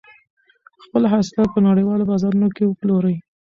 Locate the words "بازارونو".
2.11-2.47